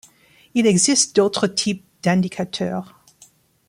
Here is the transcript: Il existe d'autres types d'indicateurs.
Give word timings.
Il 0.55 0.65
existe 0.65 1.15
d'autres 1.15 1.45
types 1.45 1.85
d'indicateurs. 2.01 3.03